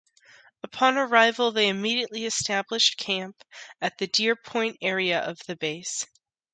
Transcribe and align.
Upon 0.63 0.97
arrival 0.97 1.51
they 1.51 1.67
immediately 1.67 2.25
established 2.25 2.97
camp 2.97 3.43
at 3.79 3.99
the 3.99 4.07
Deer 4.07 4.35
Point 4.35 4.77
area 4.81 5.19
of 5.19 5.37
the 5.45 5.55
base. 5.55 6.07